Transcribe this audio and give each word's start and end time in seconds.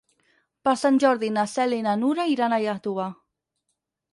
Per 0.67 0.71
Sant 0.83 0.95
Jordi 1.03 1.29
na 1.35 1.45
Cel 1.51 1.75
i 1.81 1.81
na 1.89 1.95
Nura 2.05 2.25
iran 2.33 2.57
a 2.57 2.59
Iàtova. 2.65 3.07